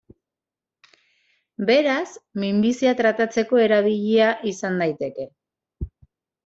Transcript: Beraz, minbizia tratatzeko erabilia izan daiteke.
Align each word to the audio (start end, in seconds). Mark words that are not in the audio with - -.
Beraz, 1.71 2.15
minbizia 2.45 2.95
tratatzeko 3.03 3.63
erabilia 3.69 4.35
izan 4.57 4.85
daiteke. 4.85 5.33